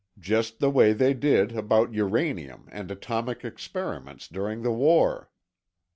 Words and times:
Just 0.17 0.57
the 0.57 0.71
way 0.71 0.93
they 0.93 1.13
did 1.13 1.55
about 1.55 1.93
uranium 1.93 2.67
and 2.71 2.89
atomic 2.89 3.45
experiments 3.45 4.27
during 4.27 4.63
the 4.63 4.71
war." 4.73 5.29